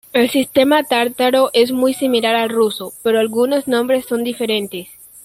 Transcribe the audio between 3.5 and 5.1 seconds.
nombres son diferentes.